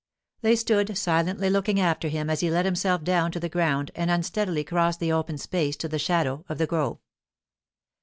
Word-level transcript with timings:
They 0.41 0.55
stood 0.55 0.97
silently 0.97 1.47
looking 1.51 1.79
after 1.79 2.07
him 2.07 2.27
as 2.27 2.39
he 2.39 2.49
let 2.49 2.65
himself 2.65 3.03
down 3.03 3.31
to 3.33 3.39
the 3.39 3.47
ground 3.49 3.91
and 3.93 4.09
unsteadily 4.09 4.63
crossed 4.63 4.99
the 4.99 5.11
open 5.11 5.37
space 5.37 5.75
to 5.75 5.87
the 5.87 5.99
shadow 5.99 6.43
of 6.49 6.57
the 6.57 6.65
grove. 6.65 6.97